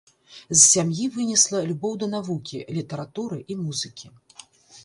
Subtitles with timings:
[0.37, 4.07] З сям'і вынесла любоў да навукі, літаратуры і музыкі.